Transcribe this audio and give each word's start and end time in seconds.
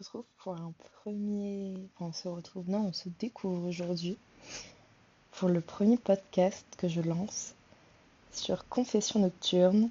retrouve 0.00 0.24
pour 0.38 0.54
un 0.54 0.72
premier... 1.02 1.74
Enfin 1.94 2.06
on 2.06 2.12
se 2.12 2.28
retrouve, 2.28 2.70
non, 2.70 2.86
on 2.86 2.92
se 2.94 3.10
découvre 3.18 3.68
aujourd'hui 3.68 4.16
pour 5.32 5.50
le 5.50 5.60
premier 5.60 5.98
podcast 5.98 6.64
que 6.78 6.88
je 6.88 7.02
lance 7.02 7.54
sur 8.32 8.66
Confession 8.68 9.20
nocturne. 9.20 9.90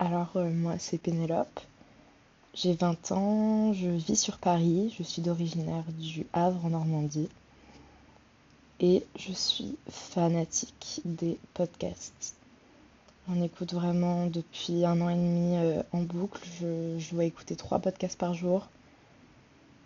Alors 0.00 0.32
euh, 0.34 0.50
moi 0.50 0.78
c'est 0.80 0.98
Pénélope, 0.98 1.60
j'ai 2.54 2.74
20 2.74 3.12
ans, 3.12 3.72
je 3.72 3.88
vis 3.88 4.16
sur 4.16 4.38
Paris, 4.38 4.92
je 4.98 5.04
suis 5.04 5.22
d'originaire 5.22 5.84
du 5.98 6.26
Havre 6.32 6.64
en 6.64 6.70
Normandie 6.70 7.28
et 8.80 9.04
je 9.14 9.32
suis 9.32 9.76
fanatique 9.88 11.02
des 11.04 11.38
podcasts. 11.54 12.34
On 13.28 13.40
écoute 13.40 13.74
vraiment 13.74 14.26
depuis 14.26 14.84
un 14.84 15.00
an 15.00 15.08
et 15.08 15.14
demi 15.14 15.56
euh, 15.56 15.82
en 15.92 16.00
boucle. 16.00 16.42
Je, 16.60 16.98
je 16.98 17.14
dois 17.14 17.24
écouter 17.24 17.54
trois 17.54 17.78
podcasts 17.78 18.18
par 18.18 18.34
jour. 18.34 18.68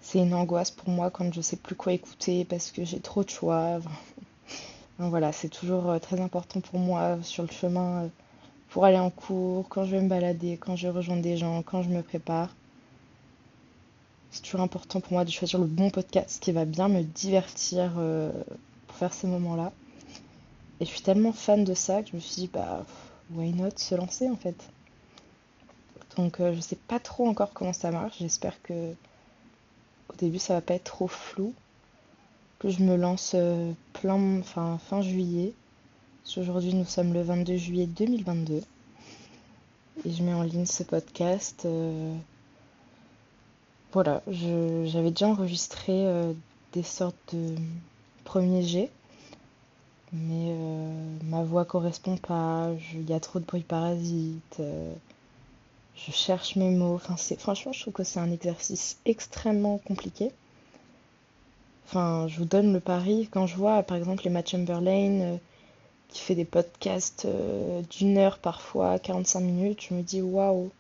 C'est 0.01 0.19
une 0.19 0.35
angoisse 0.35 0.71
pour 0.71 0.89
moi 0.89 1.11
quand 1.11 1.33
je 1.33 1.41
sais 1.41 1.57
plus 1.57 1.75
quoi 1.75 1.93
écouter 1.93 2.45
parce 2.45 2.71
que 2.71 2.85
j'ai 2.85 3.01
trop 3.01 3.25
de 3.25 3.31
choix. 3.31 3.79
Donc 4.99 5.11
voilà, 5.11 5.33
c'est 5.33 5.49
toujours 5.49 5.91
euh, 5.91 5.99
très 5.99 6.21
important 6.21 6.61
pour 6.61 6.79
moi 6.79 7.19
sur 7.23 7.43
le 7.43 7.51
chemin 7.51 8.05
euh, 8.05 8.09
pour 8.71 8.85
aller 8.85 8.99
en 8.99 9.11
cours, 9.11 9.69
quand 9.69 9.85
je 9.85 9.93
vais 9.93 10.03
me 10.03 10.09
balader, 10.09 10.57
quand 10.57 10.77
je 10.77 10.89
rejoins 10.89 11.17
des 11.17 11.37
gens, 11.37 11.63
quand 11.63 11.83
je 11.83 11.89
me 11.89 12.03
prépare. 12.03 12.55
C'est 14.31 14.43
toujours 14.43 14.61
important 14.61 15.01
pour 15.01 15.13
moi 15.13 15.25
de 15.25 15.31
choisir 15.31 15.59
le 15.59 15.67
bon 15.67 15.91
podcast 15.91 16.41
qui 16.43 16.53
va 16.53 16.65
bien 16.65 16.89
me 16.89 17.03
divertir 17.03 17.93
euh, 17.97 18.31
pour 18.87 18.97
faire 18.97 19.15
ces 19.15 19.27
moments-là. 19.27 19.73
Et 20.81 20.85
je 20.85 20.91
suis 20.91 21.01
tellement 21.01 21.33
fan 21.33 21.65
de 21.65 21.75
ça 21.75 22.03
que 22.03 22.11
je 22.11 22.17
me 22.17 22.21
suis 22.21 22.43
dit, 22.43 22.51
bah, 22.53 22.85
why 23.31 23.53
not 23.53 23.71
se 23.77 23.95
lancer 23.95 24.29
en 24.29 24.37
fait? 24.37 24.57
Donc 26.17 26.41
euh, 26.41 26.55
je 26.55 26.61
sais 26.61 26.77
pas 26.77 26.99
trop 26.99 27.27
encore 27.29 27.53
comment 27.53 27.73
ça 27.73 27.91
marche. 27.91 28.19
J'espère 28.19 28.61
que 28.63 28.95
au 30.17 30.21
début 30.25 30.39
ça 30.39 30.55
va 30.55 30.61
pas 30.61 30.75
être 30.75 30.85
trop 30.85 31.09
flou. 31.09 31.53
Que 32.59 32.71
je 32.71 32.83
me 32.83 32.97
lance 32.97 33.33
euh, 33.35 33.73
plein, 33.93 34.43
fin 34.43 35.03
juillet. 35.03 35.53
Parce 36.23 36.37
qu'aujourd'hui 36.37 36.75
nous 36.75 36.85
sommes 36.87 37.13
le 37.13 37.23
22 37.23 37.57
juillet 37.57 37.87
2022. 37.87 38.63
Et 40.05 40.11
je 40.11 40.23
mets 40.23 40.33
en 40.35 40.43
ligne 40.43 40.67
ce 40.67 40.83
podcast. 40.83 41.65
euh, 41.67 42.15
Voilà, 43.93 44.23
j'avais 44.27 45.11
déjà 45.11 45.29
enregistré 45.29 46.07
euh, 46.07 46.33
des 46.73 46.83
sortes 46.83 47.35
de 47.35 47.55
premiers 48.25 48.63
jets. 48.63 48.91
Mais 50.13 50.55
ma 51.25 51.43
voix 51.43 51.65
correspond 51.65 52.17
pas, 52.17 52.71
il 52.95 53.09
y 53.11 53.13
a 53.13 53.21
trop 53.21 53.39
de 53.41 53.45
bruit 53.45 53.63
parasite, 53.63 54.61
je 55.97 56.13
cherche 56.13 56.57
mes 56.57 56.71
mots. 56.71 56.95
Enfin, 56.95 57.17
c'est, 57.17 57.39
franchement, 57.39 57.73
je 57.73 57.81
trouve 57.81 57.95
que 57.95 58.05
c'est 58.05 58.21
un 58.21 58.31
exercice 58.31 58.99
extrêmement 59.05 59.79
compliqué. 59.79 60.31
Enfin, 61.87 62.27
je 62.29 62.39
vous 62.39 62.45
donne 62.45 62.73
le 62.73 62.81
pari, 62.81 63.29
quand 63.31 63.47
je 63.47 63.57
vois 63.57 63.83
par 63.83 63.97
exemple 63.97 64.27
Emma 64.27 64.45
Chamberlain 64.45 65.21
euh, 65.21 65.37
qui 66.09 66.21
fait 66.21 66.35
des 66.35 66.45
podcasts 66.45 67.27
euh, 67.27 67.81
d'une 67.91 68.19
heure 68.19 68.39
parfois, 68.39 68.99
45 68.99 69.41
minutes, 69.41 69.87
je 69.89 69.95
me 69.95 70.03
dis 70.03 70.21
waouh. 70.21 70.71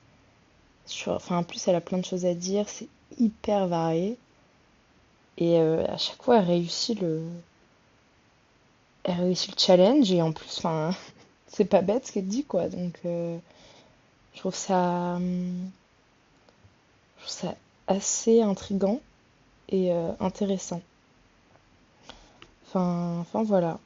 Enfin, 1.06 1.38
en 1.38 1.42
plus, 1.44 1.66
elle 1.68 1.76
a 1.76 1.80
plein 1.80 1.98
de 1.98 2.04
choses 2.04 2.26
à 2.26 2.34
dire, 2.34 2.68
c'est 2.68 2.88
hyper 3.18 3.66
varié. 3.68 4.18
Et 5.38 5.58
euh, 5.60 5.84
à 5.86 5.96
chaque 5.96 6.22
fois, 6.22 6.38
elle 6.38 6.46
réussit 6.46 7.00
le, 7.00 7.22
réussit 9.04 9.54
le 9.54 9.60
challenge 9.60 10.10
et 10.10 10.22
en 10.22 10.32
plus, 10.32 10.60
c'est 11.46 11.64
pas 11.66 11.82
bête 11.82 12.06
ce 12.06 12.12
qu'elle 12.12 12.26
dit 12.26 12.44
quoi. 12.44 12.68
Donc, 12.68 12.98
je 14.36 14.40
trouve 14.40 14.54
ça, 14.54 15.14
hum, 15.16 15.70
je 17.16 17.22
trouve 17.22 17.32
ça 17.32 17.54
assez 17.86 18.42
intriguant 18.42 19.00
et 19.70 19.92
euh, 19.92 20.12
intéressant. 20.20 20.82
Enfin, 22.68 23.42
voilà. 23.44 23.78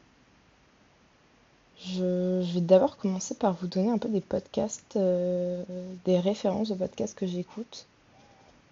Je, 1.86 2.42
vais 2.52 2.60
d'abord 2.60 2.96
commencer 2.96 3.36
par 3.36 3.54
vous 3.54 3.68
donner 3.68 3.90
un 3.90 3.98
peu 3.98 4.08
des 4.08 4.20
podcasts, 4.20 4.96
euh, 4.96 5.62
des 6.04 6.18
références 6.18 6.68
de 6.68 6.74
podcasts 6.74 7.16
que 7.16 7.26
j'écoute 7.26 7.86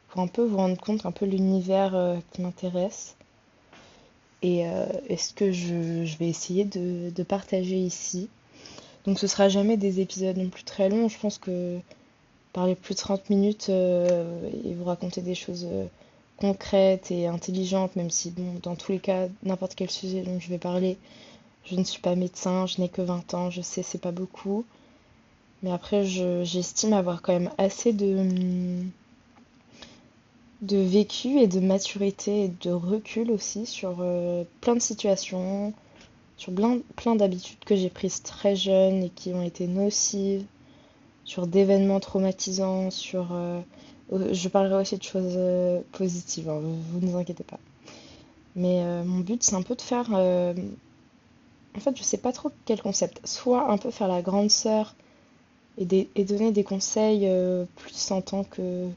pour 0.09 0.21
un 0.21 0.27
peu 0.27 0.43
vous 0.43 0.57
rendre 0.57 0.79
compte 0.81 1.07
un 1.07 1.13
peu 1.13 1.27
l'univers 1.27 1.95
euh, 1.95 2.17
qui 2.33 2.43
m'intéresse. 2.43 3.15
Et 4.43 4.69
euh, 4.69 4.87
est-ce 5.09 5.33
que 5.33 5.53
je, 5.53 6.17
vais 6.19 6.29
essayer 6.29 6.65
de 6.65 7.23
partager 7.23 7.77
ici? 7.77 8.29
Donc 9.09 9.19
ce 9.19 9.27
sera 9.27 9.49
jamais 9.49 9.79
des 9.79 10.01
épisodes 10.01 10.37
non 10.37 10.51
plus 10.51 10.65
très 10.65 10.91
longs. 10.91 11.09
Je 11.09 11.19
pense 11.19 11.39
que 11.39 11.79
parler 12.53 12.75
plus 12.75 12.95
de 12.95 13.01
30 13.01 13.31
minutes 13.31 13.69
euh, 13.71 14.51
et 14.67 14.75
vous 14.75 14.85
raconter 14.85 15.23
des 15.23 15.35
choses 15.35 15.67
euh, 15.67 15.87
concrètes 16.37 17.11
et 17.11 17.27
intelligentes, 17.27 17.97
même 17.97 18.11
si 18.11 18.31
bon, 18.31 18.61
dans 18.63 18.77
tous 18.77 18.93
les 18.93 18.99
cas, 18.99 19.29
n'importe 19.45 19.77
quel 19.77 19.91
sujet 19.91 20.21
dont 20.21 20.39
je 20.39 20.51
vais 20.51 20.59
parler, 20.59 20.99
je 21.65 21.77
ne 21.77 21.85
suis 21.85 22.03
pas 22.03 22.17
médecin, 22.17 22.67
je 22.67 22.83
n'ai 22.83 22.91
que 22.91 23.01
20 23.01 23.33
ans, 23.33 23.49
je 23.51 23.63
sais, 23.63 23.83
c'est 23.83 23.97
pas 24.03 24.13
beaucoup. 24.13 24.67
Mais 25.63 25.73
après, 25.73 26.05
je- 26.05 26.45
j'estime 26.45 26.93
avoir 26.93 27.23
quand 27.23 27.33
même 27.33 27.51
assez 27.57 27.95
de, 27.95 28.83
de 30.61 30.77
vécu 30.77 31.39
et 31.41 31.47
de 31.47 31.61
maturité 31.61 32.45
et 32.45 32.49
de 32.63 32.73
recul 32.73 33.31
aussi 33.31 33.65
sur 33.65 33.97
euh, 34.01 34.45
plein 34.61 34.75
de 34.75 34.81
situations, 34.83 35.73
sur 36.39 36.53
plein, 36.55 36.79
plein 36.97 37.17
d'habitudes 37.17 37.59
que 37.67 37.77
j'ai 37.77 37.91
prises 37.91 38.23
très 38.23 38.57
jeune 38.57 39.03
et 39.03 39.11
qui 39.11 39.35
ont 39.35 39.43
été 39.43 39.67
nocives, 39.67 40.45
sur 41.25 41.47
d'événements 41.47 42.01
traumatisants, 42.01 42.91
sur... 42.91 43.33
euh, 43.33 43.61
je 44.11 44.49
parlerai 44.49 44.81
aussi 44.81 44.97
de 44.97 45.03
choses 45.03 45.35
euh, 45.37 45.81
positives, 45.93 46.49
hein, 46.49 46.61
vous, 46.63 47.01
ne 47.01 47.11
vous 47.11 47.19
inquiétez 47.19 47.45
pas. 47.45 47.59
Mais 48.57 48.83
euh, 48.83 49.05
mon 49.05 49.19
but, 49.19 49.43
c'est 49.43 49.57
un 49.57 49.63
peu 49.63 49.75
de 49.75 49.83
faire... 49.83 50.11
en 50.11 51.81
fait, 51.81 51.97
je 51.97 52.03
sais 52.03 52.17
pas 52.17 52.33
trop 52.33 52.51
quel 52.65 52.81
concept. 52.81 53.21
Soit 53.27 53.71
un 53.71 53.77
peu 53.77 53.91
faire 53.91 54.09
la 54.09 54.23
grande 54.23 54.51
sœur 54.51 54.95
et, 55.77 55.85
donner 55.85 56.53
des 56.53 56.65
conseils 56.65 57.29
plus 57.77 58.11
en 58.11 58.23
tant 58.23 58.45
que 58.45 58.89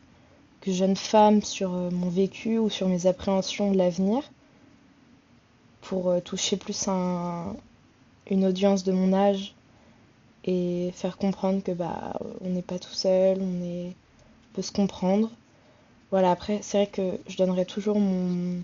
jeune 0.66 0.96
femme 0.96 1.42
sur 1.42 1.72
mon 1.72 2.10
vécu 2.10 2.60
ou 2.60 2.70
sur 2.70 2.88
mes 2.88 3.08
appréhensions 3.08 3.72
de 3.72 3.78
l'avenir 3.78 4.24
pour 5.92 6.10
euh, 6.12 6.20
toucher 6.22 6.58
plus 6.58 6.88
un- 6.88 7.56
une 8.32 8.46
audience 8.46 8.84
de 8.86 8.94
mon 8.94 9.14
âge 9.14 9.56
et 10.46 10.92
faire 10.96 11.18
comprendre 11.18 11.64
que 11.64 11.72
bah 11.74 12.20
on 12.42 12.50
n'est 12.52 12.62
pas 12.74 12.80
tout 12.80 12.94
seul, 13.06 13.40
on 13.42 13.64
est 13.64 13.88
on 14.52 14.56
peut 14.56 14.64
se 14.64 14.72
comprendre. 14.74 15.30
Voilà, 16.12 16.32
après 16.32 16.60
c'est 16.64 16.78
vrai 16.80 16.88
que 16.88 17.20
je 17.30 17.38
donnerai 17.38 17.66
toujours 17.66 18.00
mon 18.00 18.64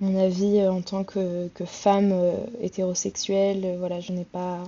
mon 0.00 0.16
avis 0.18 0.58
euh, 0.60 0.72
en 0.72 0.82
tant 0.82 1.04
que, 1.04 1.48
que 1.54 1.64
femme 1.64 2.10
euh, 2.12 2.32
hétérosexuelle, 2.60 3.64
Euh, 3.64 3.76
voilà, 3.78 4.00
je 4.00 4.12
n'ai 4.12 4.24
pas 4.24 4.64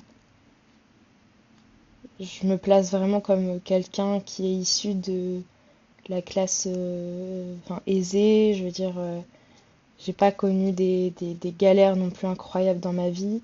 je 2.20 2.46
me 2.46 2.56
place 2.56 2.92
vraiment 2.92 3.20
comme 3.20 3.60
quelqu'un 3.60 4.20
qui 4.20 4.46
est 4.46 4.54
issu 4.54 4.94
de 4.94 5.42
la 6.08 6.22
classe 6.22 6.68
euh, 6.70 7.54
aisée. 7.86 8.54
Je 8.54 8.64
veux 8.64 8.70
dire, 8.72 8.94
euh, 8.98 9.20
j'ai 10.04 10.12
pas 10.12 10.32
connu 10.32 10.72
des, 10.72 11.12
galères 11.58 11.96
non 11.96 12.10
plus 12.10 12.26
incroyables 12.26 12.80
dans 12.80 12.92
ma 12.92 13.10
vie. 13.10 13.42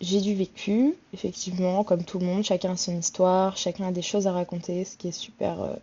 J'ai 0.00 0.20
du 0.20 0.34
vécu, 0.34 0.94
effectivement, 1.12 1.84
comme 1.84 2.04
tout 2.04 2.18
le 2.18 2.26
monde. 2.26 2.42
Chacun 2.42 2.72
a 2.72 2.76
son 2.76 2.98
histoire, 2.98 3.56
chacun 3.56 3.88
a 3.88 3.92
des 3.92 4.02
choses 4.02 4.26
à 4.26 4.32
raconter, 4.32 4.84
ce 4.84 4.96
qui 4.96 5.08
est 5.08 5.12
super 5.12 5.62
euh, 5.62 5.74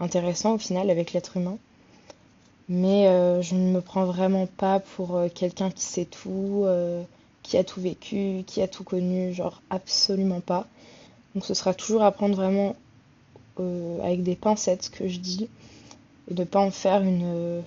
intéressant 0.00 0.54
au 0.54 0.58
final 0.58 0.90
avec 0.90 1.12
l'être 1.12 1.36
humain. 1.36 1.58
Mais 2.68 3.08
euh, 3.08 3.42
je 3.42 3.54
ne 3.54 3.70
me 3.70 3.80
prends 3.80 4.06
vraiment 4.06 4.46
pas 4.46 4.80
pour 4.80 5.16
euh, 5.16 5.28
quelqu'un 5.28 5.70
qui 5.70 5.84
sait 5.84 6.06
tout, 6.06 6.66
qui 7.42 7.58
a 7.58 7.64
tout 7.64 7.80
vécu, 7.80 8.44
qui 8.46 8.62
a 8.62 8.68
tout 8.68 8.84
connu, 8.84 9.34
genre 9.34 9.60
absolument 9.68 10.40
pas. 10.40 10.66
Donc 11.34 11.44
ce 11.44 11.52
sera 11.52 11.74
toujours 11.74 12.02
à 12.02 12.12
prendre 12.12 12.34
vraiment 12.34 12.76
avec 14.02 14.22
des 14.22 14.36
pincettes 14.36 14.84
ce 14.84 14.90
que 14.90 15.08
je 15.08 15.18
dis 15.18 15.48
et 16.30 16.34
de 16.34 16.44
pas 16.44 16.60
en 16.60 16.70
faire 16.70 17.02
une. 17.02 17.62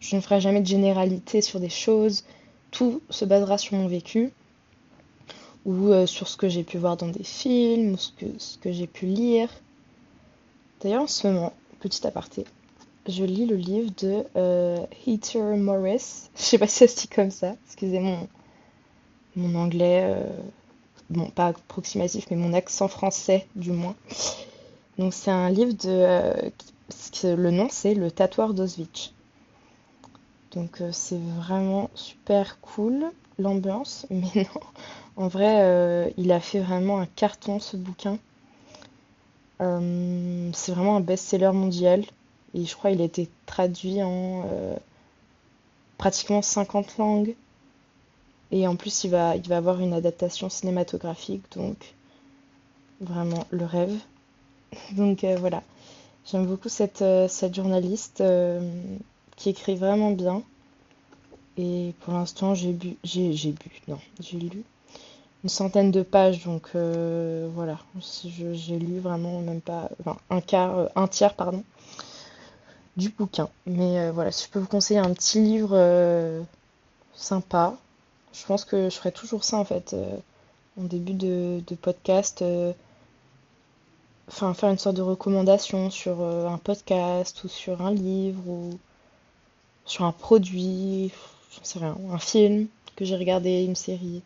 Je 0.00 0.16
ne 0.16 0.20
ferai 0.20 0.40
jamais 0.40 0.60
de 0.60 0.66
généralité 0.66 1.42
sur 1.42 1.60
des 1.60 1.68
choses. 1.68 2.24
Tout 2.70 3.02
se 3.10 3.24
basera 3.24 3.58
sur 3.58 3.76
mon 3.76 3.86
vécu 3.86 4.32
ou 5.66 5.88
euh, 5.88 6.06
sur 6.06 6.26
ce 6.26 6.36
que 6.36 6.48
j'ai 6.48 6.64
pu 6.64 6.78
voir 6.78 6.96
dans 6.96 7.08
des 7.08 7.22
films, 7.22 7.92
ou 7.92 7.96
ce 7.98 8.58
que, 8.58 8.72
j'ai 8.72 8.86
pu 8.86 9.06
lire. 9.06 9.50
D'ailleurs, 10.80 11.02
en 11.02 11.06
ce 11.06 11.26
moment, 11.26 11.52
petit 11.80 12.06
aparté, 12.06 12.46
je 13.06 13.24
lis 13.24 13.44
le 13.44 13.56
livre 13.56 13.90
de 13.98 14.24
euh, 14.36 14.78
Heather 15.06 15.56
Morris. 15.56 16.30
Je 16.36 16.42
sais 16.42 16.58
pas 16.58 16.66
si 16.66 16.78
ça 16.78 16.88
se 16.88 17.02
dit 17.02 17.08
comme 17.08 17.30
ça, 17.30 17.54
excusez 17.66 18.00
mon, 18.00 18.26
mon 19.36 19.54
anglais, 19.54 20.02
euh, 20.04 21.28
pas 21.34 21.48
approximatif, 21.48 22.26
mais 22.30 22.36
mon 22.36 22.52
accent 22.54 22.88
français 22.88 23.46
du 23.54 23.72
moins. 23.72 23.96
Donc, 24.98 25.14
c'est 25.14 25.30
un 25.30 25.50
livre 25.50 25.72
de. 25.72 25.88
Euh, 25.88 26.50
le 27.24 27.50
nom, 27.50 27.68
c'est 27.70 27.94
Le 27.94 28.10
tatoueur 28.10 28.54
d'Auschwitz. 28.54 29.12
Donc, 30.52 30.82
c'est 30.92 31.20
vraiment 31.36 31.90
super 31.94 32.60
cool, 32.60 33.04
l'ambiance, 33.38 34.06
mais 34.10 34.46
non, 34.54 34.60
en 35.16 35.28
vrai, 35.28 36.12
il 36.16 36.32
a 36.32 36.40
fait 36.40 36.60
vraiment 36.60 36.98
un 36.98 37.06
carton 37.06 37.60
ce 37.60 37.76
bouquin. 37.76 38.18
c'est 39.58 40.72
vraiment 40.72 40.96
un 40.96 41.00
best-seller 41.00 41.52
mondial. 41.52 42.04
Et 42.54 42.64
je 42.64 42.74
crois 42.74 42.90
qu'il 42.90 43.00
a 43.00 43.04
été 43.04 43.28
traduit 43.46 44.02
en 44.02 44.44
euh, 44.50 44.76
pratiquement 45.98 46.42
50 46.42 46.98
langues. 46.98 47.34
Et 48.50 48.66
en 48.66 48.74
plus, 48.74 49.04
il 49.04 49.10
va, 49.10 49.36
il 49.36 49.52
avoir 49.52 49.80
une 49.80 49.92
adaptation 49.92 50.48
cinématographique, 50.48 51.44
donc 51.54 51.94
vraiment 53.00 53.44
le 53.50 53.64
rêve. 53.64 53.96
Donc 54.96 55.24
euh, 55.24 55.36
voilà, 55.36 55.62
j'aime 56.26 56.46
beaucoup 56.46 56.68
euh, 57.00 57.28
cette 57.28 57.54
journaliste 57.54 58.22
qui 59.40 59.48
écrit 59.50 59.74
vraiment 59.74 60.12
bien. 60.12 60.42
Et 61.56 61.94
pour 62.00 62.14
l'instant, 62.14 62.54
j'ai 62.54 62.72
bu, 62.72 62.96
j'ai, 63.02 63.32
bu, 63.32 63.82
non, 63.88 63.98
j'ai 64.20 64.38
lu 64.38 64.64
une 65.42 65.50
centaine 65.50 65.90
de 65.90 66.02
pages, 66.02 66.44
donc 66.44 66.70
voilà, 66.74 67.78
j'ai 68.22 68.78
lu 68.78 69.00
vraiment 69.00 69.40
même 69.40 69.60
pas, 69.60 69.88
enfin 70.00 70.18
un 70.30 70.40
quart, 70.40 70.90
un 70.94 71.08
tiers, 71.08 71.34
pardon, 71.34 71.64
du 72.96 73.10
bouquin. 73.10 73.48
Mais 73.66 73.98
euh, 73.98 74.12
voilà, 74.12 74.30
si 74.32 74.46
je 74.46 74.50
peux 74.50 74.58
vous 74.58 74.66
conseiller 74.66 75.00
un 75.00 75.12
petit 75.12 75.40
livre 75.40 75.70
euh, 75.72 76.42
sympa, 77.14 77.76
je 78.32 78.44
pense 78.46 78.64
que 78.64 78.90
je 78.90 78.96
ferai 78.96 79.12
toujours 79.12 79.44
ça 79.44 79.56
en 79.56 79.64
fait 79.64 79.92
euh, 79.94 80.16
en 80.80 80.84
début 80.84 81.14
de, 81.14 81.62
podcast. 81.82 82.44
Enfin, 84.28 84.54
faire 84.54 84.70
une 84.70 84.78
sorte 84.78 84.96
de 84.96 85.02
recommandation 85.02 85.90
sur 85.90 86.22
un 86.22 86.58
podcast 86.58 87.42
ou 87.42 87.48
sur 87.48 87.82
un 87.82 87.92
livre 87.92 88.48
ou 88.48 88.78
sur 89.90 90.04
un 90.04 90.12
produit, 90.12 91.10
j'en 91.56 91.64
sais 91.64 91.78
rien, 91.80 91.96
un 92.10 92.18
film 92.18 92.68
que 92.96 93.04
j'ai 93.04 93.16
regardé, 93.16 93.64
une 93.64 93.76
série, 93.76 94.22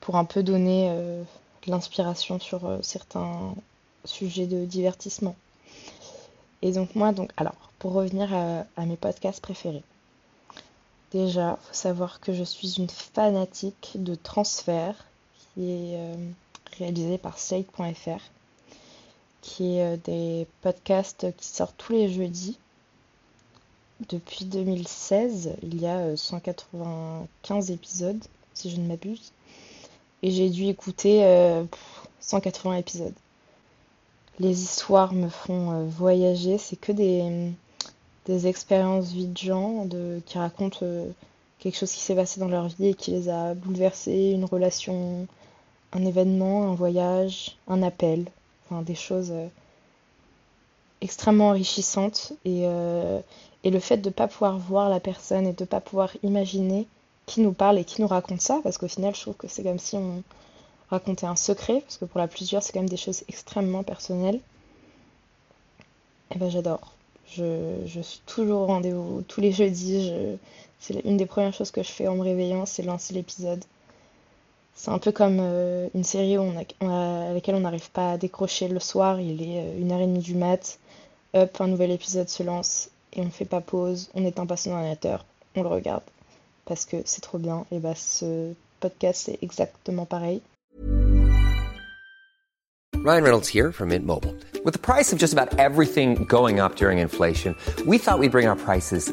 pour 0.00 0.16
un 0.16 0.24
peu 0.24 0.42
donner 0.42 0.90
de 0.90 1.70
l'inspiration 1.70 2.38
sur 2.38 2.78
certains 2.82 3.54
sujets 4.04 4.46
de 4.46 4.64
divertissement. 4.64 5.36
Et 6.62 6.72
donc 6.72 6.94
moi, 6.94 7.12
donc, 7.12 7.30
alors, 7.36 7.70
pour 7.78 7.92
revenir 7.92 8.32
à, 8.32 8.86
mes 8.86 8.96
podcasts 8.96 9.40
préférés. 9.40 9.82
Déjà, 11.10 11.58
il 11.60 11.66
faut 11.66 11.74
savoir 11.74 12.20
que 12.20 12.32
je 12.32 12.44
suis 12.44 12.76
une 12.78 12.88
fanatique 12.88 13.92
de 13.96 14.14
transfert 14.14 14.94
qui 15.54 15.70
est 15.70 15.96
euh, 15.96 16.14
réalisé 16.78 17.18
par 17.18 17.38
Slate.fr, 17.38 18.20
qui 19.42 19.76
est 19.76 19.94
euh, 19.94 19.96
des 20.04 20.46
podcasts 20.62 21.34
qui 21.36 21.46
sortent 21.46 21.74
tous 21.76 21.92
les 21.92 22.10
jeudis. 22.10 22.56
Depuis 24.08 24.44
2016, 24.44 25.56
il 25.62 25.80
y 25.80 25.86
a 25.86 26.16
195 26.16 27.70
euh, 27.70 27.74
épisodes, 27.74 28.22
si 28.54 28.70
je 28.70 28.76
ne 28.76 28.86
m'abuse. 28.86 29.32
Et 30.22 30.30
j'ai 30.30 30.50
dû 30.50 30.66
écouter 30.66 31.24
180 32.20 32.76
épisodes 32.76 33.14
les 34.38 34.62
histoires 34.62 35.12
me 35.12 35.28
font 35.28 35.72
euh, 35.72 35.84
voyager. 35.84 36.58
C'est 36.58 36.76
que 36.76 36.92
des, 36.92 37.52
des 38.26 38.46
expériences 38.46 39.12
vie 39.12 39.26
de 39.26 39.36
gens 39.36 39.88
qui 40.26 40.38
racontent 40.38 40.78
euh, 40.82 41.10
quelque 41.58 41.78
chose 41.78 41.92
qui 41.92 42.00
s'est 42.00 42.14
passé 42.14 42.40
dans 42.40 42.48
leur 42.48 42.68
vie 42.68 42.88
et 42.88 42.94
qui 42.94 43.12
les 43.12 43.28
a 43.28 43.54
bouleversés, 43.54 44.32
une 44.32 44.44
relation, 44.44 45.26
un 45.92 46.04
événement, 46.04 46.70
un 46.70 46.74
voyage, 46.74 47.56
un 47.68 47.82
appel, 47.82 48.26
enfin 48.64 48.82
des 48.82 48.94
choses 48.94 49.30
euh, 49.30 49.46
extrêmement 51.00 51.48
enrichissantes. 51.50 52.32
Et, 52.44 52.66
et 53.64 53.70
le 53.70 53.80
fait 53.80 53.98
de 53.98 54.08
ne 54.08 54.12
pas 54.12 54.28
pouvoir 54.28 54.58
voir 54.58 54.88
la 54.88 55.00
personne 55.00 55.46
et 55.46 55.52
de 55.52 55.62
ne 55.62 55.66
pas 55.66 55.80
pouvoir 55.80 56.10
imaginer 56.22 56.86
qui 57.26 57.40
nous 57.40 57.52
parle 57.52 57.78
et 57.78 57.84
qui 57.84 58.00
nous 58.00 58.08
raconte 58.08 58.40
ça, 58.40 58.60
parce 58.62 58.78
qu'au 58.78 58.88
final, 58.88 59.14
je 59.14 59.20
trouve 59.20 59.36
que 59.36 59.48
c'est 59.48 59.62
comme 59.62 59.78
si 59.78 59.96
on, 59.96 60.22
raconter 60.92 61.26
un 61.26 61.36
secret, 61.36 61.80
parce 61.80 61.96
que 61.96 62.04
pour 62.04 62.20
la 62.20 62.28
plusieurs, 62.28 62.62
c'est 62.62 62.72
quand 62.72 62.80
même 62.80 62.88
des 62.88 62.96
choses 62.96 63.24
extrêmement 63.28 63.82
personnelles. 63.82 64.40
Et 66.30 66.36
eh 66.36 66.38
ben 66.38 66.50
j'adore. 66.50 66.92
Je, 67.26 67.80
je, 67.86 68.00
suis 68.00 68.20
toujours 68.26 68.62
au 68.62 68.66
rendez-vous 68.66 69.22
tous 69.26 69.40
les 69.40 69.52
jeudis. 69.52 70.12
C'est 70.78 71.00
une 71.04 71.16
des 71.16 71.26
premières 71.26 71.54
choses 71.54 71.70
que 71.70 71.82
je 71.82 71.90
fais 71.90 72.08
en 72.08 72.16
me 72.16 72.22
réveillant, 72.22 72.66
c'est 72.66 72.82
lancer 72.82 73.14
l'épisode. 73.14 73.64
C'est 74.74 74.90
un 74.90 74.98
peu 74.98 75.12
comme 75.12 75.38
euh, 75.40 75.88
une 75.94 76.04
série 76.04 76.38
où 76.38 76.42
on 76.42 76.56
a, 76.56 77.24
avec 77.24 77.34
laquelle 77.34 77.54
on 77.54 77.60
n'arrive 77.60 77.90
pas 77.90 78.12
à 78.12 78.18
décrocher 78.18 78.68
le 78.68 78.80
soir. 78.80 79.20
Il 79.20 79.42
est 79.42 79.60
euh, 79.60 79.78
une 79.78 79.92
heure 79.92 80.00
et 80.00 80.06
demie 80.06 80.20
du 80.20 80.34
mat. 80.34 80.78
Hop, 81.34 81.60
un 81.60 81.68
nouvel 81.68 81.90
épisode 81.90 82.28
se 82.28 82.42
lance 82.42 82.90
et 83.12 83.20
on 83.20 83.30
fait 83.30 83.44
pas 83.44 83.60
pause. 83.60 84.10
On 84.14 84.24
éteint 84.24 84.46
pas 84.46 84.56
son 84.56 84.72
ordinateur. 84.72 85.24
On 85.56 85.62
le 85.62 85.68
regarde 85.68 86.02
parce 86.64 86.84
que 86.84 86.96
c'est 87.04 87.20
trop 87.20 87.38
bien. 87.38 87.66
Et 87.70 87.78
bah 87.78 87.94
ce 87.94 88.52
podcast 88.80 89.24
c'est 89.26 89.38
exactement 89.42 90.06
pareil. 90.06 90.42
Ryan 93.04 93.24
Reynolds 93.24 93.48
here 93.48 93.72
from 93.72 93.88
Mint 93.88 94.06
Mobile. 94.06 94.34
With 94.64 94.74
the 94.74 94.78
price 94.78 95.12
of 95.12 95.18
just 95.18 95.32
about 95.32 95.58
everything 95.58 96.24
going 96.24 96.60
up 96.60 96.76
during 96.76 96.98
inflation, 96.98 97.56
we 97.84 97.98
thought 97.98 98.20
we'd 98.20 98.30
bring 98.30 98.46
our 98.46 98.54
prices 98.54 99.12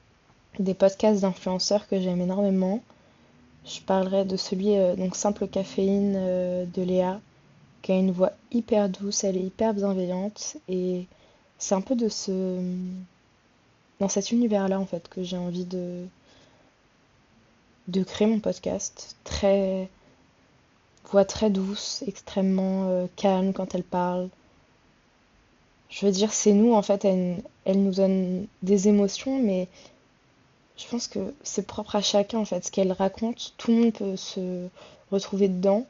des 0.59 0.73
podcasts 0.73 1.21
d'influenceurs 1.21 1.87
que 1.87 1.99
j'aime 1.99 2.21
énormément, 2.21 2.81
je 3.65 3.79
parlerai 3.81 4.25
de 4.25 4.37
celui, 4.37 4.75
euh, 4.75 4.95
donc 4.95 5.15
Simple 5.15 5.47
Caféine 5.47 6.15
euh, 6.17 6.65
de 6.65 6.81
Léa, 6.81 7.19
qui 7.81 7.91
a 7.91 7.95
une 7.95 8.11
voix 8.11 8.31
hyper 8.51 8.89
douce, 8.89 9.23
elle 9.23 9.37
est 9.37 9.43
hyper 9.43 9.73
bienveillante, 9.73 10.57
et 10.67 11.05
c'est 11.57 11.75
un 11.75 11.81
peu 11.81 11.95
de 11.95 12.09
ce. 12.09 12.59
dans 13.99 14.09
cet 14.09 14.31
univers-là, 14.31 14.79
en 14.79 14.85
fait, 14.85 15.07
que 15.09 15.23
j'ai 15.23 15.37
envie 15.37 15.65
de. 15.65 16.05
de 17.87 18.03
créer 18.03 18.27
mon 18.27 18.39
podcast. 18.39 19.15
Très. 19.23 19.89
voix 21.11 21.25
très 21.25 21.49
douce, 21.49 22.03
extrêmement 22.07 23.07
calme 23.15 23.53
quand 23.53 23.75
elle 23.75 23.83
parle 23.83 24.29
je 25.91 26.05
veux 26.05 26.11
dire, 26.11 26.33
c'est 26.33 26.53
nous, 26.53 26.73
en 26.73 26.81
fait, 26.81 27.05
elle, 27.05 27.43
nous 27.83 27.91
donne 27.91 28.47
des 28.63 28.87
émotions, 28.87 29.39
mais 29.39 29.67
je 30.77 30.87
pense 30.87 31.07
que 31.07 31.33
c'est 31.43 31.67
propre 31.67 31.95
à 31.95 32.01
chacun, 32.01 32.39
en 32.39 32.45
fait. 32.45 32.65
Ce 32.65 32.71
qu'elle 32.71 32.91
raconte, 32.91 33.53
tout 33.57 33.71
le 33.71 33.77
monde 33.77 33.93
peut 33.93 34.15
se 34.15 34.67
retrouver 35.11 35.47
dedans, 35.47 35.85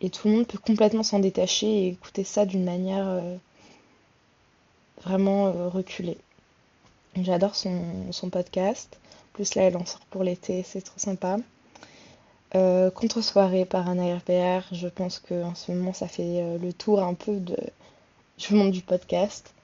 et 0.00 0.10
tout 0.10 0.28
le 0.28 0.34
monde 0.34 0.46
peut 0.46 0.58
complètement 0.58 1.02
s'en 1.02 1.18
détacher 1.18 1.66
et 1.66 1.88
écouter 1.88 2.24
ça 2.24 2.44
d'une 2.44 2.64
manière 2.64 3.06
euh, 3.08 3.36
vraiment 5.02 5.46
euh, 5.46 5.68
reculée. 5.68 6.18
J'adore 7.22 7.54
son, 7.54 8.30
podcast. 8.30 8.98
En 9.30 9.32
plus, 9.32 9.54
là, 9.54 9.62
elle 9.62 9.76
en 9.76 9.86
sort 9.86 10.04
pour 10.10 10.22
l'été, 10.22 10.62
c'est 10.62 10.82
trop 10.82 10.98
sympa. 10.98 11.38
Euh, 12.54 12.90
Contre-soirée 12.90 13.64
par 13.64 13.88
Anna 13.88 14.16
RPR, 14.16 14.66
je 14.72 14.88
pense 14.88 15.18
qu'en 15.18 15.54
ce 15.54 15.72
moment, 15.72 15.94
ça 15.94 16.08
fait 16.08 16.58
le 16.58 16.72
tour 16.72 17.02
un 17.02 17.14
peu 17.14 17.38
de 17.38 17.56
je 18.38 18.54
monde 18.54 18.70
du 18.70 18.82
podcast. 18.82 19.54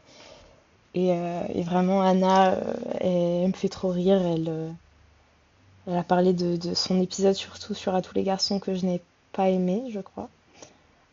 Et, 0.95 1.13
euh, 1.13 1.41
vraiment, 1.65 2.03
Anna, 2.03 2.55
euh, 2.55 2.75
elle, 3.01 3.49
me 3.49 3.53
fait 3.53 3.69
trop 3.69 3.89
rire. 3.89 4.21
Elle, 4.21 4.49
euh, 4.49 5.99
a 5.99 6.03
parlé 6.03 6.33
de, 6.33 6.75
son 6.75 7.01
épisode 7.01 7.35
surtout 7.35 7.75
sur 7.75 7.95
À 7.95 8.03
tous 8.03 8.15
les 8.15 8.23
garçons 8.23 8.61
que 8.61 8.75
je 8.75 8.85
n'ai 8.87 9.01
pas 9.33 9.49
aimé, 9.49 9.85
je 9.91 10.01
crois. 10.01 10.29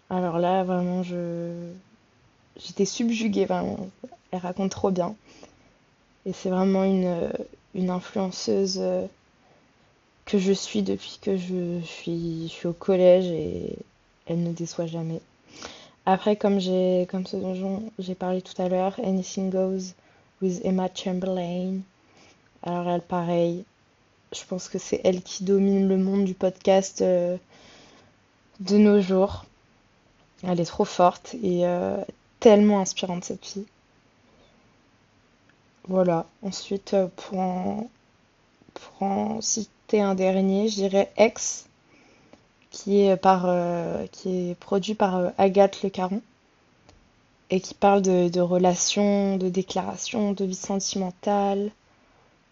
Alors 0.10 0.40
là, 0.40 0.64
vraiment, 0.64 1.04
je 1.04 1.72
j'étais 2.58 2.86
subjuguée. 2.86 3.48
Elle 4.32 4.40
raconte 4.40 4.72
trop 4.72 4.92
bien. 4.92 5.16
Et 6.26 6.34
c'est 6.34 6.50
vraiment 6.50 6.84
une, 6.84 7.32
une 7.74 7.90
influenceuse 7.90 8.82
que 10.26 10.38
je 10.38 10.52
suis 10.52 10.84
depuis 10.84 11.20
que 11.22 11.38
je 11.38 11.80
suis 11.82 12.68
au 12.68 12.74
collège 12.74 13.26
et 13.28 13.78
elle 14.26 14.44
ne 14.44 14.52
déçoit 14.52 14.88
jamais. 14.88 15.22
Après, 16.12 16.36
comme 16.36 16.60
j'ai, 16.60 17.06
comme 17.12 17.28
ce 17.28 17.38
dont 17.38 17.84
j'ai 18.00 18.16
parlé 18.16 18.42
tout 18.42 18.60
à 18.60 18.68
l'heure, 18.68 19.00
Anything 19.04 19.52
Goes 19.52 19.94
with 20.42 20.60
Emma 20.66 20.90
Chamberlain. 20.92 21.82
Alors 22.64 22.90
elle, 22.90 23.04
pareil, 23.04 23.64
je 24.34 24.44
pense 24.44 24.70
que 24.70 24.80
c'est 24.80 25.02
elle 25.04 25.22
qui 25.22 25.44
domine 25.44 25.88
le 25.88 25.98
monde 25.98 26.26
du 26.26 26.34
podcast 26.34 27.04
euh, 27.04 27.38
de 28.60 28.78
nos 28.78 29.02
jours. 29.02 29.46
Elle 30.42 30.60
est 30.60 30.66
trop 30.66 30.84
forte 30.84 31.36
et 31.44 31.68
euh, 31.68 32.04
tellement 32.40 32.80
inspirante 32.80 33.24
cette 33.24 33.46
fille. 33.46 33.68
Voilà. 35.88 36.26
Ensuite, 36.42 36.96
euh, 36.96 37.08
pour 37.18 37.38
en, 37.38 37.88
pour 38.74 39.08
en 39.08 39.42
citer 39.42 40.02
un 40.02 40.16
dernier, 40.16 40.70
je 40.70 40.76
dirais 40.76 41.12
Ex, 41.18 41.69
qui 42.84 43.02
est, 43.02 43.18
par, 43.18 43.48
qui 44.12 44.52
est 44.52 44.56
produit 44.56 44.96
par 44.96 45.32
Agathe 45.38 45.84
Le 45.84 45.90
Caron 45.90 46.22
et 47.50 47.62
qui 47.62 47.74
parle 47.74 48.02
de, 48.02 48.40
relations, 48.40 49.38
de 49.38 49.50
déclarations, 49.50 50.34
de 50.34 50.46
vie 50.46 50.56
sentimentale, 50.56 51.72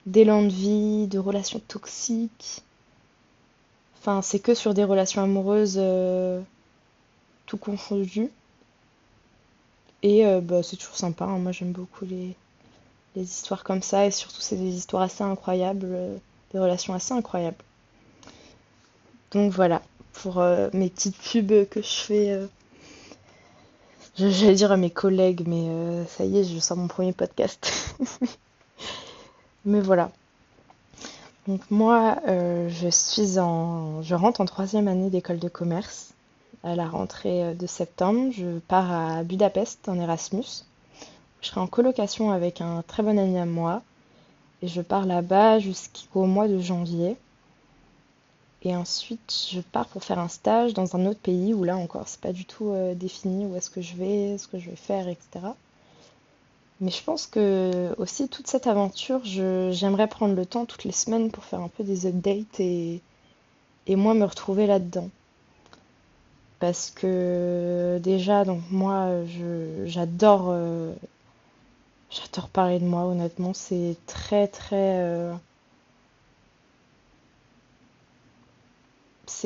d'élan 0.06 0.44
de 0.44 0.50
vie, 0.50 1.08
de 1.08 1.20
relations 1.20 1.60
toxiques. 1.60 2.64
Enfin, 4.00 4.22
c'est 4.22 4.40
que 4.40 4.54
sur 4.54 4.74
des 4.74 4.84
relations 4.84 5.22
amoureuses 5.22 5.78
euh, 5.78 6.42
tout 7.46 7.58
confondu. 7.58 8.30
Et 10.04 10.26
euh, 10.26 10.42
bah, 10.42 10.64
c'est 10.64 10.78
toujours 10.78 10.96
sympa. 10.96 11.26
Hein. 11.26 11.40
Moi, 11.40 11.52
j'aime 11.52 11.72
beaucoup 11.72 12.06
les, 12.06 12.36
les, 13.16 13.24
histoires 13.24 13.64
comme 13.64 13.82
ça. 13.82 14.06
Et 14.06 14.12
surtout, 14.12 14.42
c'est 14.42 14.56
des 14.56 14.76
histoires 14.76 15.04
assez 15.04 15.24
incroyables, 15.24 15.88
euh, 15.90 16.18
des 16.54 16.60
relations 16.60 16.94
assez 16.94 17.14
incroyables. 17.14 17.58
Donc 19.32 19.52
voilà, 19.52 19.82
pour 20.22 20.44
mes 20.74 20.90
petites 20.90 21.18
pubs 21.18 21.68
que 21.70 21.82
je 21.82 21.88
fais. 21.88 22.40
J'allais 24.18 24.56
dire 24.56 24.72
à 24.72 24.78
mes 24.78 24.90
collègues, 24.90 25.44
mais 25.48 25.68
ça 26.08 26.26
y 26.26 26.40
est, 26.40 26.44
je 26.44 26.60
sors 26.60 26.78
mon 26.78 26.88
premier 26.88 27.14
podcast. 27.14 27.96
Mais 29.68 29.82
voilà. 29.82 30.12
Donc 31.48 31.62
moi, 31.70 32.18
euh, 32.28 32.70
je 32.70 32.90
suis 32.90 33.38
en, 33.38 34.02
je 34.02 34.16
rentre 34.16 34.42
en 34.42 34.46
troisième 34.46 34.88
année 34.88 35.10
d'école 35.10 35.40
de 35.40 35.50
commerce. 35.50 36.14
À 36.64 36.76
la 36.76 36.88
rentrée 36.88 37.44
euh, 37.44 37.54
de 37.54 37.68
septembre, 37.68 38.32
je 38.32 38.60
pars 38.60 38.92
à 38.92 39.24
Budapest 39.24 39.88
en 39.90 40.00
Erasmus. 40.00 40.66
Je 41.42 41.48
serai 41.48 41.60
en 41.62 41.68
colocation 41.68 42.32
avec 42.32 42.62
un 42.62 42.82
très 42.82 43.04
bon 43.04 43.20
ami 43.20 43.38
à 43.38 43.46
moi. 43.46 43.82
Et 44.62 44.68
je 44.68 44.82
pars 44.82 45.06
là-bas 45.06 45.60
jusqu'au 45.60 46.26
mois 46.26 46.48
de 46.48 46.60
janvier. 46.60 47.18
Et 48.68 48.76
ensuite, 48.76 49.48
je 49.50 49.62
pars 49.62 49.88
pour 49.88 50.04
faire 50.04 50.20
un 50.20 50.28
stage 50.28 50.74
dans 50.74 50.98
un 50.98 51.06
autre 51.06 51.22
pays 51.22 51.54
où 51.54 51.64
là 51.64 51.78
encore, 51.78 52.04
c'est 52.10 52.20
pas 52.20 52.34
du 52.34 52.44
tout 52.44 52.72
euh, 52.72 52.96
défini 52.96 53.46
où 53.46 53.56
est-ce 53.56 53.70
que 53.70 53.82
je 53.82 53.96
vais, 53.96 54.38
ce 54.38 54.46
que 54.50 54.60
je 54.60 54.70
vais 54.70 54.76
faire, 54.76 55.08
etc. 55.08 55.46
Mais 56.82 56.92
je 56.92 57.02
pense 57.02 57.28
que 57.28 57.96
aussi 57.98 58.28
toute 58.28 58.48
cette 58.48 58.68
aventure, 58.68 59.22
j'aimerais 59.24 60.08
prendre 60.08 60.36
le 60.36 60.46
temps 60.46 60.66
toutes 60.66 60.84
les 60.84 60.92
semaines 60.92 61.32
pour 61.32 61.46
faire 61.46 61.62
un 61.62 61.70
peu 61.70 61.86
des 61.86 62.08
updates 62.08 62.60
et, 62.60 63.02
et 63.88 63.96
moi 63.96 64.14
me 64.14 64.26
retrouver 64.26 64.68
là-dedans. 64.68 65.10
Parce 66.60 66.92
que 66.92 68.02
déjà, 68.04 68.44
donc 68.44 68.62
moi, 68.70 69.12
j'adore 69.86 70.48
euh, 70.50 70.94
j'adore 72.10 72.50
parler 72.50 72.80
de 72.80 72.86
moi, 72.86 73.04
honnêtement. 73.06 73.54
C'est 73.54 73.96
très 74.08 74.50
très... 74.50 75.00
Euh, 75.00 75.34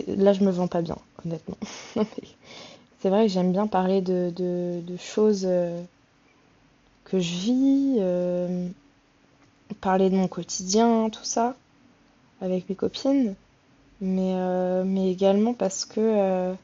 là, 0.07 0.33
je 0.33 0.43
me 0.43 0.51
vends 0.51 0.67
pas 0.67 0.81
bien, 0.81 0.97
honnêtement. 1.25 1.57
c'est 2.99 3.09
vrai 3.09 3.27
que 3.27 3.31
j'aime 3.31 3.51
bien 3.51 3.67
parler 3.67 4.01
de, 4.01 4.81
choses... 4.97 5.45
Euh, 5.45 5.81
que 7.05 7.19
je 7.19 7.33
vis, 7.33 7.95
euh, 7.99 8.69
parler 9.81 10.09
de 10.09 10.15
mon 10.15 10.29
quotidien, 10.29 11.09
tout 11.09 11.25
ça, 11.25 11.55
avec 12.39 12.69
mes 12.69 12.75
copines, 12.75 13.35
mais, 13.99 14.33
euh, 14.35 14.83
mais 14.85 15.11
également 15.11 15.53
parce 15.53 15.83
que 15.83 16.55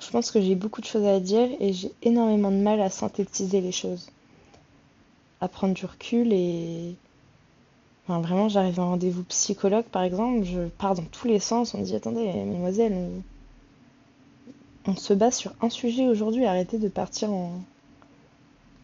je 0.00 0.10
pense 0.10 0.30
que 0.30 0.40
j'ai 0.40 0.54
beaucoup 0.54 0.80
de 0.80 0.86
choses 0.86 1.04
à 1.04 1.20
dire 1.20 1.48
et 1.60 1.72
j'ai 1.72 1.92
énormément 2.02 2.50
de 2.50 2.56
mal 2.56 2.80
à 2.80 2.88
synthétiser 2.88 3.60
les 3.60 3.72
choses, 3.72 4.08
à 5.42 5.48
prendre 5.48 5.74
du 5.74 5.84
recul 5.84 6.32
et 6.32 6.94
vraiment 8.08 8.48
j'arrive 8.48 8.80
à 8.80 8.82
un 8.82 8.86
rendez-vous 8.86 9.22
psychologue 9.24 9.84
par 9.84 10.02
exemple, 10.02 10.44
je 10.44 10.68
pars 10.78 10.94
dans 10.94 11.04
tous 11.04 11.28
les 11.28 11.38
sens, 11.38 11.74
on 11.74 11.78
me 11.78 11.84
dit 11.84 11.94
attendez 11.94 12.24
mademoiselle, 12.24 13.10
on 14.86 14.96
se 14.96 15.12
base 15.12 15.36
sur 15.36 15.52
un 15.60 15.68
sujet 15.68 16.08
aujourd'hui, 16.08 16.46
arrêtez 16.46 16.78
de 16.78 16.88
partir 16.88 17.30
en, 17.30 17.60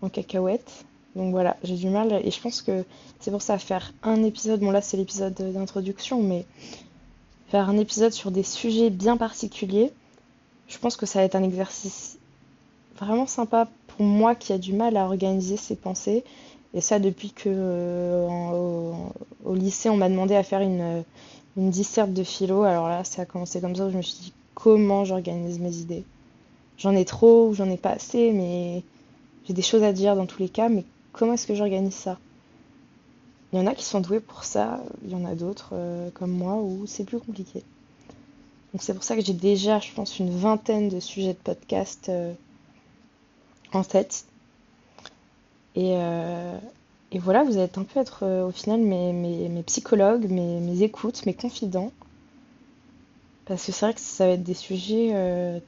en 0.02 0.08
cacahuète. 0.08 0.84
Donc 1.16 1.30
voilà, 1.30 1.56
j'ai 1.62 1.76
du 1.76 1.88
mal 1.88 2.12
et 2.24 2.30
je 2.30 2.40
pense 2.40 2.60
que 2.60 2.84
c'est 3.20 3.30
pour 3.30 3.40
ça 3.40 3.56
faire 3.58 3.92
un 4.02 4.22
épisode, 4.24 4.60
bon 4.60 4.70
là 4.70 4.82
c'est 4.82 4.96
l'épisode 4.96 5.34
d'introduction, 5.34 6.22
mais 6.22 6.44
faire 7.48 7.68
un 7.68 7.78
épisode 7.78 8.12
sur 8.12 8.30
des 8.30 8.42
sujets 8.42 8.90
bien 8.90 9.16
particuliers, 9.16 9.92
je 10.68 10.78
pense 10.78 10.96
que 10.96 11.06
ça 11.06 11.20
va 11.20 11.24
être 11.24 11.36
un 11.36 11.42
exercice 11.42 12.18
vraiment 12.98 13.26
sympa 13.26 13.68
pour 13.86 14.04
moi 14.04 14.34
qui 14.34 14.52
a 14.52 14.58
du 14.58 14.72
mal 14.72 14.96
à 14.96 15.04
organiser 15.04 15.56
ses 15.56 15.76
pensées. 15.76 16.24
Et 16.74 16.80
ça 16.80 16.98
depuis 16.98 17.30
que 17.30 17.48
euh, 17.48 18.92
au, 19.44 19.54
lycée 19.54 19.88
on 19.88 19.96
m'a 19.96 20.08
demandé 20.08 20.34
à 20.34 20.42
faire 20.42 20.60
une, 20.60 21.04
une 21.56 21.70
disserte 21.70 22.12
de 22.12 22.24
philo. 22.24 22.64
Alors 22.64 22.88
là 22.88 23.04
ça 23.04 23.22
a 23.22 23.24
commencé 23.24 23.60
comme 23.60 23.76
ça 23.76 23.86
où 23.86 23.90
je 23.90 23.96
me 23.96 24.02
suis 24.02 24.24
dit 24.24 24.32
comment 24.54 25.04
j'organise 25.04 25.60
mes 25.60 25.76
idées? 25.76 26.04
J'en 26.78 26.94
ai 26.94 27.04
trop 27.04 27.48
ou 27.48 27.54
j'en 27.54 27.70
ai 27.70 27.76
pas 27.76 27.90
assez, 27.90 28.32
mais 28.32 28.82
j'ai 29.46 29.54
des 29.54 29.62
choses 29.62 29.82
à 29.82 29.92
dire 29.92 30.16
dans 30.16 30.26
tous 30.26 30.40
les 30.40 30.48
cas, 30.48 30.68
mais 30.68 30.84
comment 31.12 31.34
est-ce 31.34 31.46
que 31.46 31.54
j'organise 31.54 31.94
ça? 31.94 32.18
Il 33.52 33.58
y 33.58 33.62
en 33.62 33.66
a 33.68 33.74
qui 33.74 33.84
sont 33.84 34.00
doués 34.00 34.18
pour 34.18 34.42
ça, 34.42 34.82
il 35.04 35.12
y 35.12 35.14
en 35.14 35.24
a 35.24 35.36
d'autres 35.36 35.70
euh, 35.74 36.10
comme 36.10 36.32
moi 36.32 36.56
où 36.56 36.86
c'est 36.86 37.04
plus 37.04 37.20
compliqué. 37.20 37.62
Donc 38.72 38.82
c'est 38.82 38.94
pour 38.94 39.04
ça 39.04 39.14
que 39.14 39.22
j'ai 39.22 39.32
déjà, 39.34 39.78
je 39.78 39.92
pense, 39.92 40.18
une 40.18 40.36
vingtaine 40.36 40.88
de 40.88 40.98
sujets 40.98 41.34
de 41.34 41.38
podcast 41.38 42.08
euh, 42.08 42.32
en 43.72 43.84
tête. 43.84 44.24
Et, 45.74 45.94
euh, 45.96 46.58
et, 47.12 47.18
voilà, 47.18 47.44
vous 47.44 47.58
êtes 47.58 47.78
un 47.78 47.84
peu 47.84 48.00
être 48.00 48.24
au 48.44 48.50
final 48.50 48.80
mes, 48.80 49.62
psychologues, 49.66 50.28
mes, 50.30 50.82
écoutes, 50.82 51.26
mes 51.26 51.34
confidents. 51.34 51.92
Parce 53.46 53.66
que 53.66 53.72
c'est 53.72 53.86
vrai 53.86 53.94
que 53.94 54.00
ça 54.00 54.26
va 54.26 54.32
être 54.32 54.42
des 54.42 54.54
sujets 54.54 55.12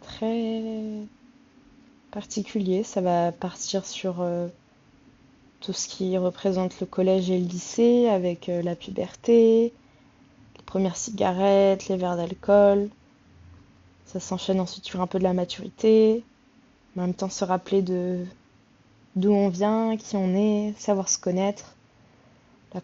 très 0.00 0.62
particulier. 2.16 2.82
Ça 2.82 3.02
va 3.02 3.30
partir 3.30 3.84
sur 3.84 4.22
euh, 4.22 4.48
tout 5.60 5.74
ce 5.74 5.86
qui 5.86 6.16
représente 6.16 6.80
le 6.80 6.86
collège 6.86 7.30
et 7.30 7.38
le 7.38 7.46
lycée, 7.46 8.08
avec 8.08 8.48
euh, 8.48 8.62
la 8.62 8.74
puberté, 8.74 9.74
les 10.56 10.62
premières 10.64 10.96
cigarettes, 10.96 11.88
les 11.88 11.98
verres 11.98 12.16
d'alcool. 12.16 12.88
Ça 14.06 14.18
s'enchaîne 14.18 14.60
ensuite 14.60 14.86
sur 14.86 15.02
un 15.02 15.06
peu 15.06 15.18
de 15.18 15.24
la 15.24 15.34
maturité, 15.34 16.24
en 16.96 17.02
même 17.02 17.14
temps 17.14 17.28
se 17.28 17.44
rappeler 17.44 17.82
de 17.82 18.24
d'où 19.16 19.32
on 19.32 19.48
vient, 19.48 19.96
qui 19.96 20.16
on 20.16 20.34
est, 20.34 20.74
savoir 20.78 21.08
se 21.08 21.18
connaître, 21.18 21.74
la, 22.74 22.80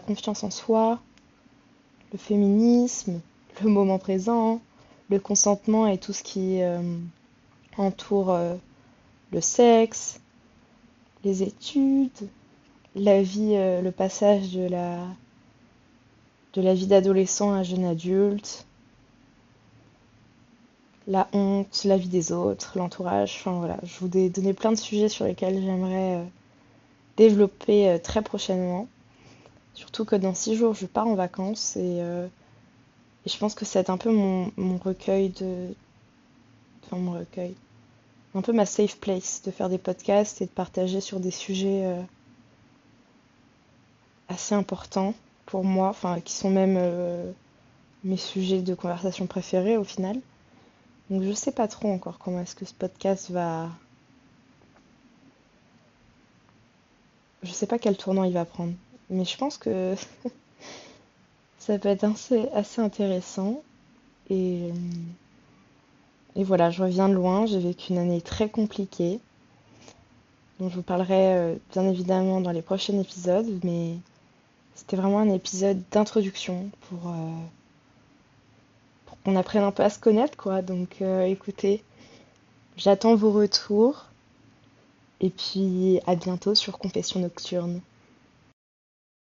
confiance, 0.00 0.44
en 0.44 0.50
soi, 0.50 1.00
le 2.12 2.18
féminisme, 2.18 3.20
le 3.62 3.68
moment 3.68 3.98
présent, 3.98 4.60
le 5.10 5.18
consentement 5.18 5.88
et 5.88 5.98
tout 5.98 6.12
ce 6.12 6.22
qui 6.22 6.62
euh, 6.62 6.80
entoure 7.76 8.30
euh, 8.30 8.54
le 9.32 9.40
sexe, 9.40 10.20
les 11.24 11.42
études, 11.42 12.28
la 12.94 13.22
vie, 13.22 13.54
euh, 13.56 13.82
le 13.82 13.90
passage 13.90 14.52
de 14.52 14.68
la, 14.68 15.00
de 16.52 16.62
la 16.62 16.74
vie 16.74 16.86
d'adolescent 16.86 17.52
à 17.52 17.64
jeune 17.64 17.84
adulte, 17.84 18.67
la 21.08 21.28
honte, 21.32 21.82
la 21.84 21.96
vie 21.96 22.08
des 22.08 22.30
autres, 22.32 22.78
l'entourage. 22.78 23.36
Enfin 23.40 23.58
voilà, 23.58 23.78
je 23.82 23.98
vous 24.00 24.16
ai 24.16 24.28
donné 24.28 24.52
plein 24.52 24.70
de 24.70 24.76
sujets 24.76 25.08
sur 25.08 25.24
lesquels 25.24 25.60
j'aimerais 25.60 26.16
euh, 26.18 26.24
développer 27.16 27.98
très 28.04 28.22
prochainement. 28.22 28.86
Surtout 29.74 30.04
que 30.04 30.16
dans 30.16 30.34
six 30.34 30.54
jours, 30.56 30.74
je 30.74 30.86
pars 30.86 31.06
en 31.06 31.14
vacances 31.14 31.76
et, 31.76 31.98
et 31.98 33.28
je 33.28 33.38
pense 33.38 33.54
que 33.54 33.64
c'est 33.64 33.90
un 33.90 33.96
peu 33.96 34.10
mon, 34.10 34.50
recueil 34.78 35.30
de. 35.30 35.68
Enfin, 36.84 36.96
mon 36.96 37.12
recueil 37.12 37.54
un 38.34 38.42
peu 38.42 38.52
ma 38.52 38.66
safe 38.66 38.98
place 38.98 39.42
de 39.44 39.50
faire 39.50 39.68
des 39.68 39.78
podcasts 39.78 40.42
et 40.42 40.46
de 40.46 40.50
partager 40.50 41.00
sur 41.00 41.20
des 41.20 41.30
sujets 41.30 41.84
euh, 41.84 42.02
assez 44.28 44.54
importants 44.54 45.14
pour 45.46 45.64
moi, 45.64 45.88
enfin 45.88 46.20
qui 46.20 46.34
sont 46.34 46.50
même 46.50 46.76
euh, 46.76 47.30
mes 48.04 48.16
sujets 48.16 48.60
de 48.60 48.74
conversation 48.74 49.26
préférés 49.26 49.76
au 49.76 49.84
final. 49.84 50.20
Donc 51.10 51.22
je 51.22 51.32
sais 51.32 51.52
pas 51.52 51.68
trop 51.68 51.90
encore 51.90 52.18
comment 52.18 52.40
est-ce 52.40 52.54
que 52.54 52.64
ce 52.64 52.74
podcast 52.74 53.30
va. 53.30 53.70
Je 57.42 57.52
sais 57.52 57.66
pas 57.66 57.78
quel 57.78 57.96
tournant 57.96 58.24
il 58.24 58.32
va 58.32 58.44
prendre. 58.44 58.74
Mais 59.10 59.24
je 59.24 59.36
pense 59.36 59.56
que 59.58 59.94
Ça 61.68 61.78
peut 61.78 61.90
être 61.90 62.04
assez, 62.54 62.80
intéressant. 62.80 63.60
Et, 64.30 64.70
et 66.34 66.42
voilà, 66.42 66.70
je 66.70 66.82
reviens 66.82 67.10
de 67.10 67.12
loin. 67.12 67.44
J'ai 67.44 67.58
vécu 67.58 67.92
une 67.92 67.98
année 67.98 68.22
très 68.22 68.48
compliquée, 68.48 69.20
dont 70.58 70.70
je 70.70 70.76
vous 70.76 70.82
parlerai 70.82 71.34
euh, 71.34 71.54
bien 71.72 71.86
évidemment 71.86 72.40
dans 72.40 72.52
les 72.52 72.62
prochains 72.62 72.98
épisodes, 72.98 73.60
mais 73.64 73.96
c'était 74.76 74.96
vraiment 74.96 75.18
un 75.18 75.28
épisode 75.28 75.82
d'introduction 75.90 76.70
pour, 76.88 77.10
euh, 77.10 77.12
qu'on 79.28 79.36
apprenne 79.36 79.62
un 79.62 79.72
peu 79.72 79.82
à 79.82 79.90
se 79.90 79.98
connaître, 79.98 80.38
quoi. 80.38 80.62
Donc 80.62 81.02
euh, 81.02 81.26
écoutez, 81.26 81.82
j'attends 82.78 83.14
vos 83.14 83.30
retours. 83.30 84.06
Et 85.20 85.28
puis 85.28 86.00
à 86.06 86.14
bientôt 86.14 86.54
sur 86.54 86.78
Confession 86.78 87.20
Nocturne. 87.20 87.80